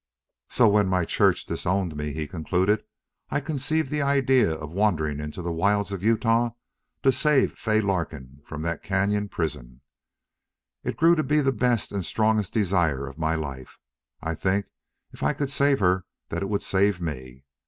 [0.49, 2.83] "So, when my Church disowned me," he concluded,
[3.29, 6.53] "I conceived the idea of wandering into the wilds of Utah
[7.03, 9.81] to save Fay Larkin from that cañon prison.
[10.83, 13.77] It grew to be the best and strongest desire of my life.
[14.23, 14.65] I think
[15.11, 17.45] if I could save her that it would save me.